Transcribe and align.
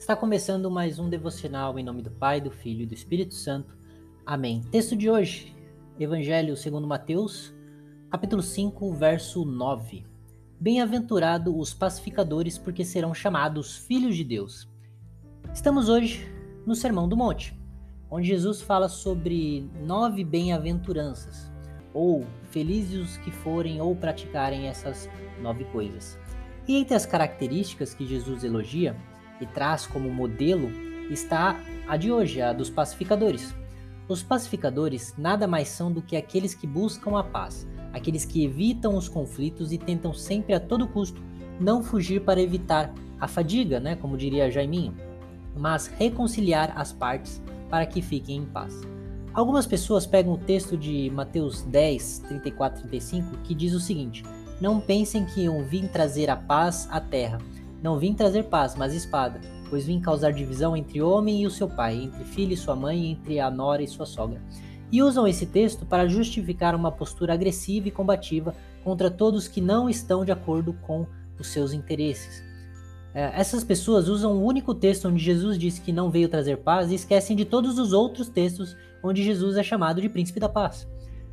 Está 0.00 0.16
começando 0.16 0.70
mais 0.70 0.98
um 0.98 1.10
devocional 1.10 1.78
em 1.78 1.84
nome 1.84 2.00
do 2.00 2.10
Pai, 2.10 2.40
do 2.40 2.50
Filho 2.50 2.82
e 2.82 2.86
do 2.86 2.94
Espírito 2.94 3.34
Santo. 3.34 3.76
Amém. 4.24 4.62
Texto 4.70 4.96
de 4.96 5.10
hoje, 5.10 5.54
Evangelho 6.00 6.56
segundo 6.56 6.86
Mateus, 6.86 7.54
capítulo 8.10 8.40
5, 8.42 8.94
verso 8.94 9.44
9. 9.44 10.06
Bem-aventurado 10.58 11.54
os 11.56 11.74
pacificadores, 11.74 12.56
porque 12.56 12.82
serão 12.82 13.12
chamados 13.12 13.76
filhos 13.76 14.16
de 14.16 14.24
Deus. 14.24 14.66
Estamos 15.52 15.90
hoje 15.90 16.26
no 16.66 16.74
Sermão 16.74 17.06
do 17.06 17.16
Monte, 17.16 17.54
onde 18.10 18.26
Jesus 18.26 18.62
fala 18.62 18.88
sobre 18.88 19.70
nove 19.82 20.24
bem-aventuranças, 20.24 21.52
ou 21.92 22.24
felizes 22.50 22.98
os 22.98 23.16
que 23.18 23.30
forem 23.30 23.82
ou 23.82 23.94
praticarem 23.94 24.66
essas 24.66 25.10
nove 25.42 25.66
coisas. 25.66 26.18
E 26.66 26.78
entre 26.78 26.94
as 26.94 27.04
características 27.04 27.92
que 27.92 28.06
Jesus 28.06 28.44
elogia, 28.44 28.96
e 29.40 29.46
traz 29.46 29.86
como 29.86 30.10
modelo 30.10 30.70
está 31.10 31.60
a 31.88 31.96
de 31.96 32.12
hoje, 32.12 32.40
a 32.40 32.52
dos 32.52 32.70
pacificadores. 32.70 33.54
Os 34.08 34.22
pacificadores 34.22 35.14
nada 35.16 35.46
mais 35.46 35.68
são 35.68 35.90
do 35.90 36.02
que 36.02 36.16
aqueles 36.16 36.54
que 36.54 36.66
buscam 36.66 37.18
a 37.18 37.22
paz, 37.22 37.66
aqueles 37.92 38.24
que 38.24 38.44
evitam 38.44 38.96
os 38.96 39.08
conflitos 39.08 39.72
e 39.72 39.78
tentam 39.78 40.12
sempre 40.12 40.54
a 40.54 40.60
todo 40.60 40.86
custo 40.86 41.20
não 41.60 41.82
fugir 41.82 42.22
para 42.22 42.40
evitar 42.40 42.92
a 43.20 43.28
fadiga, 43.28 43.78
né, 43.78 43.94
como 43.94 44.16
diria 44.16 44.50
Jaiminho, 44.50 44.96
mas 45.54 45.86
reconciliar 45.86 46.72
as 46.74 46.90
partes 46.90 47.40
para 47.68 47.84
que 47.84 48.00
fiquem 48.00 48.38
em 48.38 48.46
paz. 48.46 48.80
Algumas 49.32 49.66
pessoas 49.66 50.06
pegam 50.06 50.32
o 50.32 50.38
texto 50.38 50.76
de 50.76 51.10
Mateus 51.10 51.62
10, 51.62 52.20
34 52.28 52.80
e 52.80 52.88
35, 52.88 53.38
que 53.44 53.54
diz 53.54 53.74
o 53.74 53.80
seguinte: 53.80 54.24
Não 54.60 54.80
pensem 54.80 55.24
que 55.24 55.44
eu 55.44 55.62
vim 55.62 55.86
trazer 55.86 56.30
a 56.30 56.36
paz 56.36 56.88
à 56.90 57.00
terra. 57.00 57.38
Não 57.82 57.98
vim 57.98 58.14
trazer 58.14 58.44
paz, 58.44 58.74
mas 58.76 58.94
espada, 58.94 59.40
pois 59.68 59.86
vim 59.86 60.00
causar 60.00 60.32
divisão 60.32 60.76
entre 60.76 61.00
homem 61.00 61.42
e 61.42 61.46
o 61.46 61.50
seu 61.50 61.68
pai, 61.68 61.96
entre 61.96 62.24
filho 62.24 62.52
e 62.52 62.56
sua 62.56 62.76
mãe, 62.76 63.10
entre 63.10 63.40
a 63.40 63.50
nora 63.50 63.82
e 63.82 63.88
sua 63.88 64.04
sogra. 64.04 64.40
E 64.92 65.02
usam 65.02 65.26
esse 65.26 65.46
texto 65.46 65.86
para 65.86 66.08
justificar 66.08 66.74
uma 66.74 66.92
postura 66.92 67.32
agressiva 67.32 67.88
e 67.88 67.92
combativa 67.92 68.54
contra 68.84 69.10
todos 69.10 69.48
que 69.48 69.60
não 69.60 69.88
estão 69.88 70.24
de 70.24 70.32
acordo 70.32 70.72
com 70.82 71.06
os 71.38 71.46
seus 71.48 71.72
interesses. 71.72 72.42
É, 73.14 73.40
essas 73.40 73.64
pessoas 73.64 74.08
usam 74.08 74.36
o 74.36 74.44
único 74.44 74.74
texto 74.74 75.08
onde 75.08 75.22
Jesus 75.22 75.58
disse 75.58 75.80
que 75.80 75.92
não 75.92 76.10
veio 76.10 76.28
trazer 76.28 76.58
paz 76.58 76.90
e 76.90 76.94
esquecem 76.94 77.36
de 77.36 77.44
todos 77.44 77.78
os 77.78 77.92
outros 77.92 78.28
textos 78.28 78.76
onde 79.02 79.22
Jesus 79.22 79.56
é 79.56 79.62
chamado 79.62 80.00
de 80.00 80.08
príncipe 80.08 80.38
da 80.38 80.48
paz. 80.48 80.86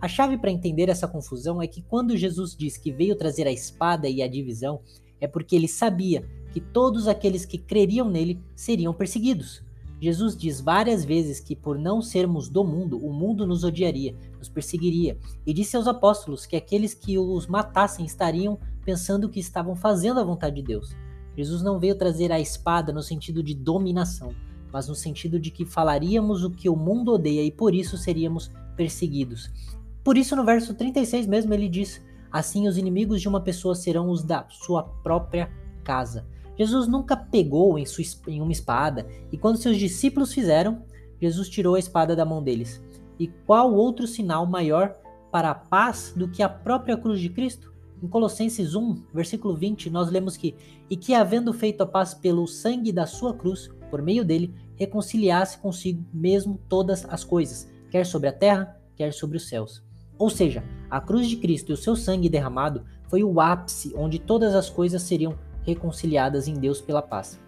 A 0.00 0.06
chave 0.06 0.38
para 0.38 0.50
entender 0.50 0.88
essa 0.88 1.08
confusão 1.08 1.60
é 1.60 1.66
que 1.66 1.82
quando 1.82 2.16
Jesus 2.16 2.54
diz 2.56 2.76
que 2.78 2.92
veio 2.92 3.16
trazer 3.16 3.46
a 3.46 3.52
espada 3.52 4.08
e 4.08 4.22
a 4.22 4.28
divisão, 4.28 4.80
é 5.20 5.26
porque 5.26 5.56
ele 5.56 5.68
sabia 5.68 6.24
que 6.52 6.60
todos 6.60 7.08
aqueles 7.08 7.44
que 7.44 7.58
creriam 7.58 8.08
nele 8.08 8.40
seriam 8.54 8.92
perseguidos. 8.94 9.62
Jesus 10.00 10.36
diz 10.36 10.60
várias 10.60 11.04
vezes 11.04 11.40
que 11.40 11.56
por 11.56 11.76
não 11.76 12.00
sermos 12.00 12.48
do 12.48 12.62
mundo, 12.62 13.04
o 13.04 13.12
mundo 13.12 13.46
nos 13.46 13.64
odiaria, 13.64 14.14
nos 14.38 14.48
perseguiria, 14.48 15.18
e 15.44 15.52
disse 15.52 15.76
aos 15.76 15.88
apóstolos 15.88 16.46
que 16.46 16.54
aqueles 16.54 16.94
que 16.94 17.18
os 17.18 17.46
matassem 17.48 18.06
estariam 18.06 18.58
pensando 18.84 19.28
que 19.28 19.40
estavam 19.40 19.74
fazendo 19.74 20.20
a 20.20 20.24
vontade 20.24 20.56
de 20.56 20.62
Deus. 20.62 20.96
Jesus 21.36 21.62
não 21.62 21.78
veio 21.78 21.96
trazer 21.96 22.30
a 22.30 22.40
espada 22.40 22.92
no 22.92 23.02
sentido 23.02 23.42
de 23.42 23.54
dominação, 23.54 24.34
mas 24.72 24.88
no 24.88 24.94
sentido 24.94 25.38
de 25.38 25.50
que 25.50 25.64
falaríamos 25.64 26.44
o 26.44 26.50
que 26.50 26.68
o 26.68 26.76
mundo 26.76 27.12
odeia 27.12 27.42
e 27.42 27.50
por 27.50 27.74
isso 27.74 27.96
seríamos 27.96 28.50
perseguidos. 28.76 29.50
Por 30.04 30.16
isso, 30.16 30.36
no 30.36 30.44
verso 30.44 30.74
36 30.74 31.26
mesmo, 31.26 31.52
ele 31.52 31.68
diz: 31.68 32.00
Assim, 32.30 32.68
os 32.68 32.76
inimigos 32.76 33.20
de 33.20 33.28
uma 33.28 33.40
pessoa 33.40 33.74
serão 33.74 34.10
os 34.10 34.22
da 34.22 34.46
sua 34.48 34.82
própria 34.82 35.50
casa. 35.82 36.26
Jesus 36.56 36.88
nunca 36.88 37.16
pegou 37.16 37.78
em, 37.78 37.86
sua, 37.86 38.04
em 38.26 38.42
uma 38.42 38.52
espada, 38.52 39.06
e 39.30 39.38
quando 39.38 39.58
seus 39.58 39.76
discípulos 39.76 40.32
fizeram, 40.32 40.82
Jesus 41.20 41.48
tirou 41.48 41.74
a 41.74 41.78
espada 41.78 42.14
da 42.14 42.24
mão 42.24 42.42
deles. 42.42 42.82
E 43.18 43.28
qual 43.46 43.72
outro 43.72 44.06
sinal 44.06 44.46
maior 44.46 44.96
para 45.30 45.50
a 45.50 45.54
paz 45.54 46.12
do 46.16 46.28
que 46.28 46.42
a 46.42 46.48
própria 46.48 46.96
cruz 46.96 47.20
de 47.20 47.28
Cristo? 47.28 47.72
Em 48.02 48.06
Colossenses 48.06 48.74
1, 48.74 49.06
versículo 49.12 49.56
20, 49.56 49.90
nós 49.90 50.10
lemos 50.10 50.36
que: 50.36 50.54
E 50.88 50.96
que, 50.96 51.14
havendo 51.14 51.52
feito 51.52 51.82
a 51.82 51.86
paz 51.86 52.14
pelo 52.14 52.46
sangue 52.46 52.92
da 52.92 53.06
sua 53.06 53.34
cruz, 53.34 53.68
por 53.90 54.02
meio 54.02 54.24
dele, 54.24 54.54
reconciliasse 54.76 55.58
consigo 55.58 56.04
mesmo 56.12 56.60
todas 56.68 57.04
as 57.08 57.24
coisas, 57.24 57.68
quer 57.90 58.06
sobre 58.06 58.28
a 58.28 58.32
terra, 58.32 58.76
quer 58.94 59.12
sobre 59.12 59.36
os 59.36 59.48
céus. 59.48 59.87
Ou 60.18 60.28
seja, 60.28 60.64
a 60.90 61.00
cruz 61.00 61.28
de 61.28 61.36
Cristo 61.36 61.70
e 61.70 61.74
o 61.74 61.76
seu 61.76 61.94
sangue 61.94 62.28
derramado 62.28 62.84
foi 63.08 63.22
o 63.22 63.40
ápice 63.40 63.92
onde 63.96 64.18
todas 64.18 64.54
as 64.54 64.68
coisas 64.68 65.02
seriam 65.02 65.38
reconciliadas 65.62 66.48
em 66.48 66.54
Deus 66.54 66.80
pela 66.80 67.02
paz. 67.02 67.38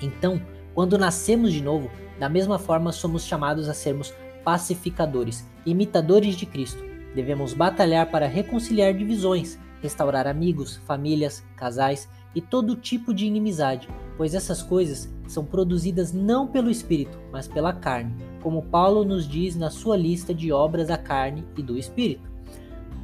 Então, 0.00 0.40
quando 0.74 0.96
nascemos 0.96 1.52
de 1.52 1.62
novo, 1.62 1.90
da 2.18 2.28
mesma 2.28 2.58
forma 2.58 2.92
somos 2.92 3.24
chamados 3.24 3.68
a 3.68 3.74
sermos 3.74 4.14
pacificadores, 4.44 5.46
imitadores 5.66 6.36
de 6.36 6.46
Cristo. 6.46 6.82
Devemos 7.14 7.52
batalhar 7.52 8.10
para 8.10 8.26
reconciliar 8.26 8.94
divisões, 8.94 9.58
restaurar 9.82 10.26
amigos, 10.26 10.76
famílias, 10.86 11.44
casais 11.56 12.08
e 12.34 12.40
todo 12.40 12.76
tipo 12.76 13.12
de 13.12 13.26
inimizade, 13.26 13.88
pois 14.16 14.34
essas 14.34 14.62
coisas 14.62 15.12
são 15.26 15.44
produzidas 15.44 16.12
não 16.12 16.46
pelo 16.46 16.70
Espírito, 16.70 17.18
mas 17.32 17.48
pela 17.48 17.72
carne, 17.72 18.14
como 18.42 18.62
Paulo 18.62 19.04
nos 19.04 19.28
diz 19.28 19.56
na 19.56 19.70
sua 19.70 19.96
lista 19.96 20.34
de 20.34 20.52
obras 20.52 20.88
da 20.88 20.96
carne 20.96 21.44
e 21.56 21.62
do 21.62 21.76
Espírito. 21.76 22.28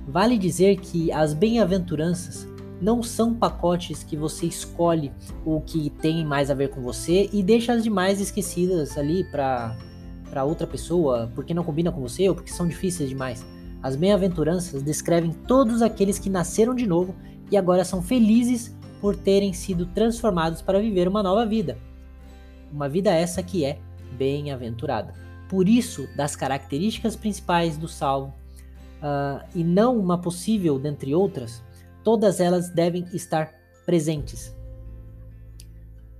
Vale 0.07 0.37
dizer 0.37 0.77
que 0.77 1.11
as 1.11 1.33
bem-aventuranças 1.33 2.47
não 2.81 3.03
são 3.03 3.33
pacotes 3.35 4.03
que 4.03 4.17
você 4.17 4.47
escolhe 4.47 5.11
o 5.45 5.61
que 5.61 5.89
tem 5.89 6.25
mais 6.25 6.51
a 6.51 6.55
ver 6.55 6.69
com 6.69 6.83
você 6.83 7.31
e 7.33 7.43
deixa 7.43 7.73
as 7.73 7.83
demais 7.83 8.21
esquecidas 8.21 8.99
ali 8.99 9.25
para 9.25 9.77
para 10.35 10.43
outra 10.43 10.67
pessoa, 10.67 11.31
porque 11.33 11.55
não 11.55 11.63
combina 11.63 11.93
com 11.93 12.01
você 12.01 12.29
ou 12.29 12.35
porque 12.35 12.51
são 12.51 12.67
difíceis 12.67 13.09
demais. 13.09 13.47
As 13.81 13.95
bem-aventuranças 13.95 14.83
descrevem 14.83 15.31
todos 15.31 15.81
aqueles 15.81 16.19
que 16.19 16.29
nasceram 16.29 16.75
de 16.75 16.87
novo 16.87 17.15
e 17.53 17.57
agora 17.57 17.85
são 17.85 18.03
felizes 18.03 18.75
por 19.01 19.15
terem 19.15 19.53
sido 19.53 19.87
transformados 19.87 20.61
para 20.61 20.81
viver 20.81 21.07
uma 21.07 21.23
nova 21.23 21.47
vida. 21.47 21.79
Uma 22.73 22.89
vida 22.89 23.13
essa 23.13 23.45
que 23.45 23.65
é 23.65 23.79
bem-aventurada. 24.17 25.13
Por 25.49 25.69
isso, 25.69 26.09
das 26.17 26.35
características 26.35 27.17
principais 27.17 27.77
do 27.77 27.89
salvo, 27.89 28.33
uh, 29.05 29.45
e 29.55 29.63
não 29.63 29.99
uma 29.99 30.19
possível 30.19 30.79
dentre 30.79 31.15
outras, 31.15 31.63
todas 32.03 32.41
elas 32.41 32.71
devem 32.71 33.05
estar 33.13 33.53
presentes. 33.85 34.55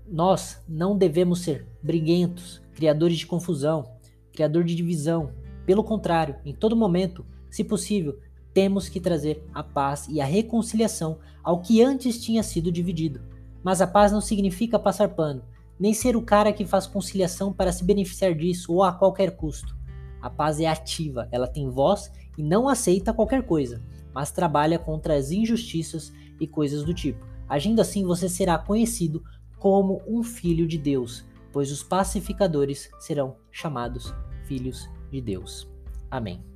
Nós 0.07 0.63
não 0.69 0.97
devemos 0.97 1.41
ser 1.41 1.67
briguentos, 1.83 2.63
criadores 2.75 3.19
de 3.19 3.27
confusão, 3.27 3.91
criador 4.33 4.65
de 4.65 4.75
divisão. 4.75 5.33
Pelo 5.65 5.83
contrário, 5.83 6.37
em 6.45 6.53
todo 6.53 6.77
momento, 6.77 7.25
se 7.51 7.65
possível, 7.65 8.19
temos 8.53 8.89
que 8.89 9.01
trazer 9.01 9.45
a 9.53 9.63
paz 9.63 10.07
e 10.09 10.21
a 10.21 10.25
reconciliação 10.25 11.19
ao 11.43 11.61
que 11.61 11.83
antes 11.83 12.23
tinha 12.23 12.43
sido 12.43 12.71
dividido. 12.71 13.21
Mas 13.63 13.81
a 13.81 13.87
paz 13.87 14.13
não 14.13 14.21
significa 14.21 14.79
passar 14.79 15.09
pano, 15.09 15.43
nem 15.79 15.93
ser 15.93 16.17
o 16.17 16.23
cara 16.23 16.53
que 16.53 16.65
faz 16.65 16.87
conciliação 16.87 17.53
para 17.53 17.73
se 17.73 17.85
beneficiar 17.85 18.35
disso 18.35 18.73
ou 18.73 18.83
a 18.83 18.93
qualquer 18.93 19.37
custo. 19.37 19.77
A 20.21 20.31
paz 20.31 20.61
é 20.61 20.67
ativa, 20.67 21.29
ela 21.31 21.47
tem 21.47 21.69
voz 21.69 22.11
e 22.39 22.43
não 22.43 22.69
aceita 22.69 23.13
qualquer 23.13 23.43
coisa, 23.45 23.83
mas 24.15 24.31
trabalha 24.31 24.79
contra 24.79 25.17
as 25.17 25.31
injustiças 25.31 26.13
e 26.41 26.47
coisas 26.47 26.85
do 26.85 26.95
tipo. 26.95 27.27
Agindo 27.49 27.81
assim, 27.81 28.05
você 28.05 28.29
será 28.29 28.57
conhecido 28.57 29.23
como 29.59 30.01
um 30.07 30.23
filho 30.23 30.67
de 30.67 30.79
Deus, 30.79 31.25
pois 31.53 31.71
os 31.71 31.83
pacificadores 31.83 32.91
serão 32.99 33.37
chamados 33.51 34.15
filhos 34.47 34.89
de 35.11 35.21
Deus. 35.21 35.69
Amém. 36.11 36.54